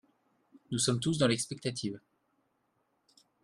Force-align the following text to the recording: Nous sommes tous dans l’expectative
Nous 0.71 0.79
sommes 0.79 0.99
tous 0.99 1.19
dans 1.19 1.27
l’expectative 1.27 1.99